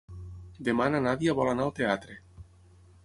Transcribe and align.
Demà 0.69 0.87
na 0.95 1.01
Nàdia 1.07 1.35
vol 1.41 1.51
anar 1.53 1.67
al 1.67 1.75
teatre. 1.81 2.17